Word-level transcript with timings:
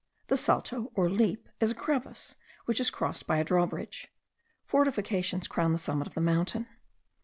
The 0.29 0.35
Salto 0.35 0.91
(or 0.95 1.11
Leap) 1.11 1.47
is 1.59 1.69
a 1.69 1.75
crevice, 1.75 2.35
which 2.65 2.79
is 2.79 2.89
crossed 2.89 3.27
by 3.27 3.37
a 3.37 3.43
draw 3.43 3.67
bridge. 3.67 4.11
Fortifications 4.65 5.47
crown 5.47 5.73
the 5.73 5.77
summit 5.77 6.07
of 6.07 6.15
the 6.15 6.21
mountain. 6.21 6.65